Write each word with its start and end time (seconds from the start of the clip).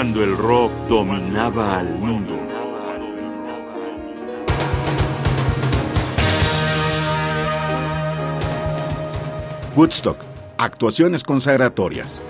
cuando 0.00 0.24
el 0.24 0.34
rock 0.34 0.72
dominaba 0.88 1.78
al 1.78 1.94
mundo. 1.98 2.34
Woodstock, 9.76 10.16
actuaciones 10.56 11.22
consagratorias. 11.22 12.22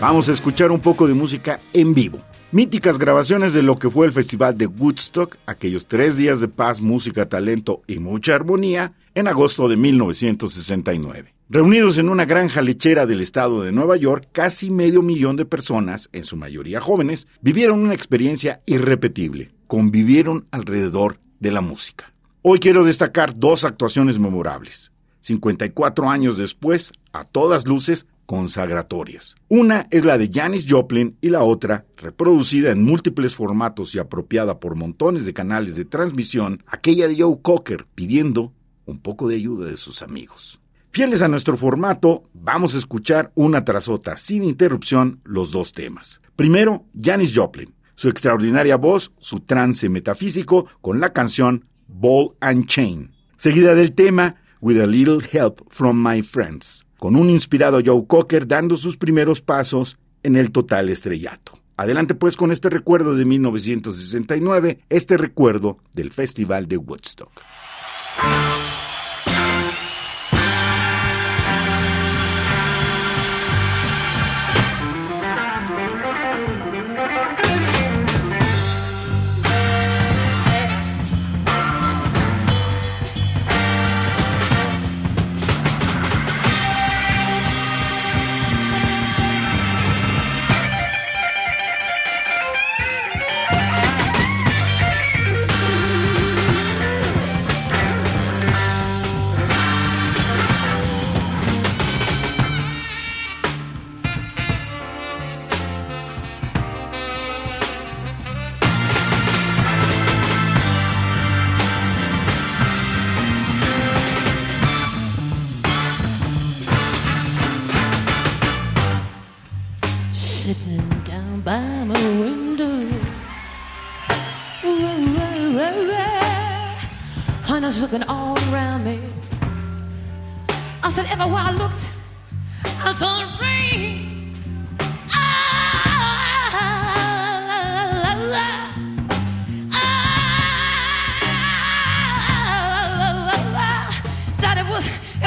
Vamos 0.00 0.28
a 0.28 0.32
escuchar 0.32 0.70
un 0.70 0.78
poco 0.78 1.08
de 1.08 1.14
música 1.14 1.58
en 1.72 1.92
vivo. 1.92 2.20
Míticas 2.52 2.98
grabaciones 2.98 3.54
de 3.54 3.62
lo 3.62 3.76
que 3.76 3.90
fue 3.90 4.06
el 4.06 4.12
Festival 4.12 4.56
de 4.56 4.66
Woodstock, 4.66 5.36
aquellos 5.46 5.86
tres 5.86 6.16
días 6.16 6.40
de 6.40 6.46
paz, 6.46 6.80
música, 6.80 7.28
talento 7.28 7.82
y 7.88 7.98
mucha 7.98 8.36
armonía, 8.36 8.92
en 9.16 9.26
agosto 9.26 9.66
de 9.68 9.76
1969. 9.76 11.34
Reunidos 11.48 11.98
en 11.98 12.08
una 12.08 12.24
granja 12.24 12.62
lechera 12.62 13.04
del 13.04 13.20
estado 13.20 13.62
de 13.62 13.72
Nueva 13.72 13.96
York, 13.96 14.28
casi 14.30 14.70
medio 14.70 15.02
millón 15.02 15.34
de 15.34 15.44
personas, 15.44 16.08
en 16.12 16.24
su 16.24 16.36
mayoría 16.36 16.80
jóvenes, 16.80 17.26
vivieron 17.40 17.80
una 17.80 17.94
experiencia 17.94 18.62
irrepetible. 18.64 19.50
Convivieron 19.66 20.46
alrededor 20.52 21.18
de 21.40 21.50
la 21.50 21.62
música. 21.62 22.12
Hoy 22.42 22.60
quiero 22.60 22.84
destacar 22.84 23.36
dos 23.36 23.64
actuaciones 23.64 24.20
memorables. 24.20 24.92
54 25.22 26.08
años 26.08 26.38
después, 26.38 26.92
a 27.12 27.24
todas 27.24 27.66
luces, 27.66 28.06
consagratorias. 28.26 29.36
Una 29.48 29.86
es 29.90 30.04
la 30.04 30.18
de 30.18 30.30
Janis 30.32 30.66
Joplin 30.68 31.16
y 31.20 31.30
la 31.30 31.42
otra, 31.42 31.86
reproducida 31.96 32.72
en 32.72 32.82
múltiples 32.82 33.34
formatos 33.34 33.94
y 33.94 33.98
apropiada 33.98 34.60
por 34.60 34.74
montones 34.74 35.24
de 35.24 35.32
canales 35.32 35.76
de 35.76 35.84
transmisión, 35.84 36.62
aquella 36.66 37.08
de 37.08 37.22
Joe 37.22 37.38
Cocker 37.40 37.86
pidiendo 37.94 38.52
un 38.84 38.98
poco 38.98 39.28
de 39.28 39.36
ayuda 39.36 39.70
de 39.70 39.76
sus 39.76 40.02
amigos. 40.02 40.60
Fieles 40.92 41.22
a 41.22 41.28
nuestro 41.28 41.56
formato, 41.56 42.24
vamos 42.32 42.74
a 42.74 42.78
escuchar 42.78 43.30
una 43.34 43.64
tras 43.64 43.88
otra, 43.88 44.16
sin 44.16 44.42
interrupción, 44.42 45.20
los 45.24 45.50
dos 45.50 45.72
temas. 45.72 46.20
Primero, 46.36 46.84
Janis 46.98 47.32
Joplin, 47.34 47.74
su 47.94 48.08
extraordinaria 48.08 48.76
voz, 48.76 49.12
su 49.18 49.40
trance 49.40 49.88
metafísico 49.88 50.66
con 50.80 51.00
la 51.00 51.12
canción 51.12 51.66
Ball 51.86 52.30
and 52.40 52.66
Chain. 52.66 53.12
Seguida 53.36 53.74
del 53.74 53.92
tema 53.92 54.36
With 54.60 54.80
a 54.80 54.86
Little 54.86 55.18
Help 55.30 55.60
from 55.68 56.02
My 56.02 56.22
Friends 56.22 56.85
con 56.98 57.16
un 57.16 57.30
inspirado 57.30 57.80
Joe 57.84 58.06
Cocker 58.06 58.46
dando 58.46 58.76
sus 58.76 58.96
primeros 58.96 59.40
pasos 59.40 59.98
en 60.22 60.36
el 60.36 60.50
total 60.50 60.88
estrellato. 60.88 61.58
Adelante 61.76 62.14
pues 62.14 62.36
con 62.36 62.52
este 62.52 62.70
recuerdo 62.70 63.14
de 63.14 63.24
1969, 63.24 64.80
este 64.88 65.16
recuerdo 65.16 65.78
del 65.92 66.12
Festival 66.12 66.66
de 66.68 66.78
Woodstock. 66.78 67.30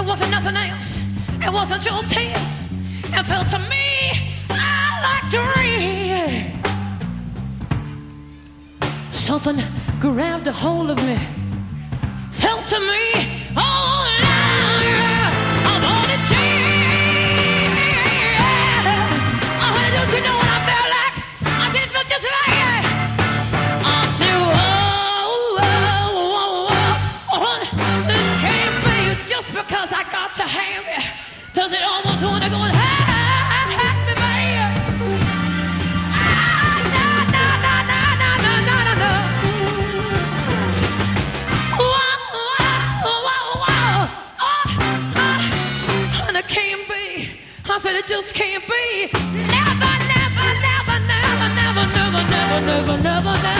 Wasn't 0.10 0.32
nothing 0.32 0.58
else. 0.58 1.00
It 1.40 1.54
wasn't 1.54 1.86
your 1.86 2.02
tears. 2.04 2.56
It 3.18 3.26
felt 3.26 3.48
to 3.50 3.60
me 3.60 3.88
I 4.50 4.90
like 5.08 5.32
the 5.32 5.42
rain. 5.56 6.64
Something 9.12 9.64
grabbed 10.00 10.48
a 10.48 10.52
hold 10.52 10.90
of 10.90 10.98
me 10.98 11.18
felt 12.32 12.66
to 12.66 12.80
me 12.80 13.04
oh, 13.58 14.09
just 48.10 48.34
can't 48.34 48.64
be. 48.68 49.08
Never, 49.14 49.94
never, 50.10 50.50
never, 50.66 50.98
never, 51.08 51.46
never, 51.56 51.86
never, 51.94 52.24
never, 52.26 52.62
never, 52.64 52.98
never, 52.98 53.38
never, 53.44 53.59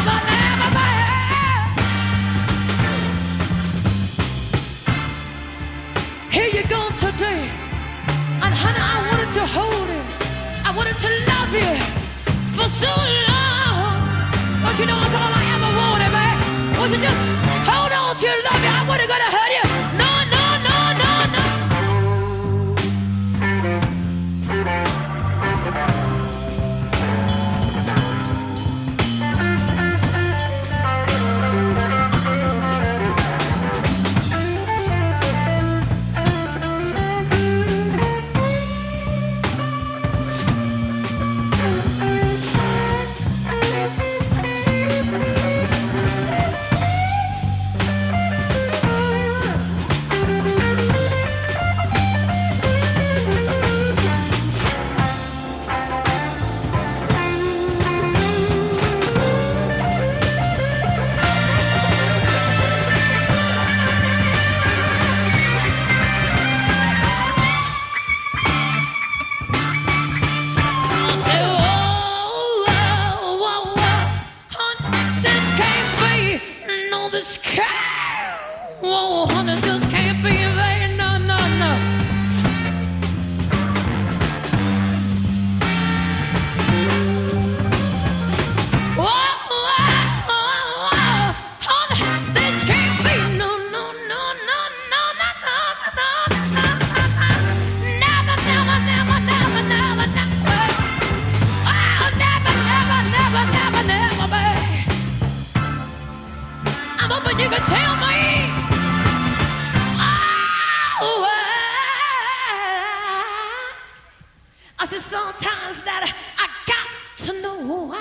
I 114.80 114.86
said 114.86 115.02
sometimes 115.02 115.84
that 115.84 116.14
I 116.38 116.48
got 116.66 116.88
to 117.28 117.42
know 117.42 117.86
why. 117.86 117.98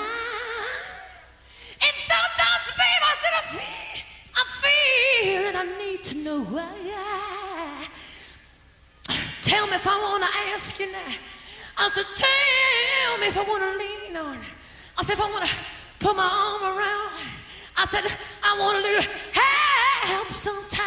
And 1.81 1.95
sometimes, 1.97 2.65
babe, 2.79 3.03
I 3.03 3.15
said 3.21 3.33
I 3.35 3.43
feel, 3.51 3.95
I 4.35 4.43
feel 4.61 5.41
and 5.49 5.57
I 5.57 5.65
need 5.77 6.03
to 6.05 6.15
know 6.15 6.41
why. 6.43 6.69
Tell 9.41 9.67
me 9.67 9.75
if 9.75 9.87
I 9.87 9.97
want 9.97 10.23
to 10.23 10.29
ask 10.53 10.79
you 10.79 10.91
now. 10.91 11.13
I 11.77 11.89
said, 11.89 12.05
tell 12.15 13.17
me 13.19 13.27
if 13.27 13.37
I 13.37 13.43
want 13.43 13.63
to 13.63 13.77
lean 13.77 14.17
on. 14.17 14.37
I 14.97 15.03
said, 15.03 15.13
if 15.13 15.21
I 15.21 15.29
want 15.31 15.45
to 15.45 15.51
put 15.99 16.15
my 16.15 16.23
arm 16.23 16.77
around. 16.77 17.11
I 17.75 17.85
said, 17.87 18.03
I 18.43 18.59
want 18.59 18.77
a 18.77 18.81
little 18.81 19.03
help 19.31 20.29
sometimes. 20.31 20.79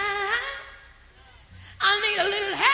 I 1.81 2.00
need 2.00 2.19
a 2.21 2.29
little 2.29 2.56
help 2.56 2.71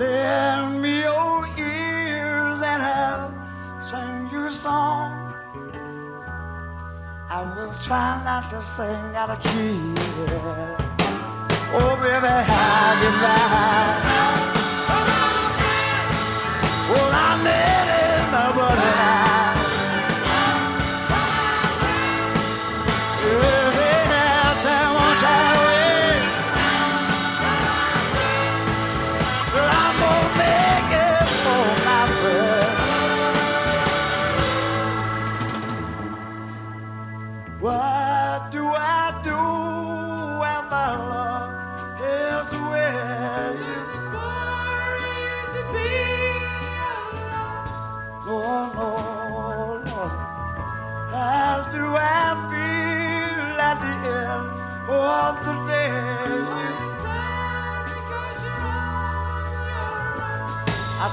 Lend 0.00 0.80
me 0.80 1.02
your 1.02 1.46
ears 1.58 2.62
and 2.62 2.82
I'll 2.82 3.28
sing 3.90 4.30
you 4.32 4.46
a 4.46 4.50
song. 4.50 5.12
I 7.28 7.42
will 7.54 7.74
try 7.84 8.18
not 8.24 8.48
to 8.48 8.62
sing 8.62 9.14
out 9.14 9.28
of 9.28 9.38
key. 9.40 9.76
Oh, 11.76 11.98
baby, 12.00 12.32
how 12.48 13.02
you 13.02 14.09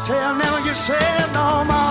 tell 0.08 0.36
never 0.36 0.60
you 0.62 0.74
say 0.74 1.27
no 1.34 1.65
more. 1.65 1.87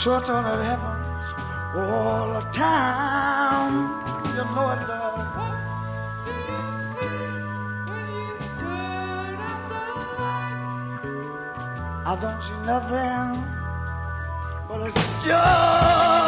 Certain 0.00 0.46
it 0.46 0.64
happens 0.64 1.06
all 1.76 2.32
the 2.32 2.40
time. 2.52 3.74
You 4.34 4.44
know 4.54 4.70
it 4.70 4.80
does. 4.86 5.28
What 5.36 5.54
do 6.24 6.32
you 6.48 6.62
see 6.94 7.20
when 7.90 8.06
you 8.16 8.32
turn 8.62 9.36
out 9.50 9.62
the 9.72 9.84
light? 10.22 10.64
I 12.06 12.12
don't 12.18 12.40
see 12.46 12.60
nothing, 12.64 13.44
but 14.68 14.80
it's 14.88 15.24
just. 15.26 16.19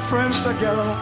Friends 0.00 0.42
together. 0.42 0.96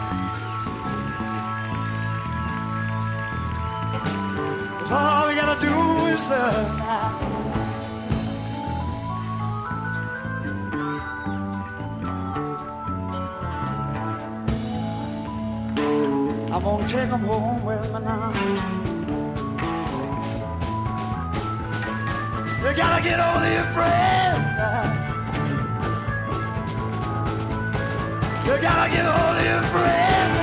Cause 4.79 4.91
all 4.91 5.27
we 5.29 5.35
gotta 5.35 5.59
do 5.61 5.73
is 6.07 6.23
love 6.25 6.77
now. 6.77 7.19
I'm 16.51 16.61
gonna 16.61 16.87
take 16.87 17.09
them 17.09 17.21
home 17.21 17.63
with 17.63 17.93
me 17.93 17.99
now. 18.01 18.33
You 22.61 22.75
gotta 22.75 23.03
get 23.03 23.19
on 23.19 23.51
your 23.51 23.63
friends 23.73 24.32
You 28.45 28.61
gotta 28.61 28.91
get 28.91 29.05
hold 29.05 29.37
of 29.37 29.45
your 29.45 29.61
friends 29.71 30.42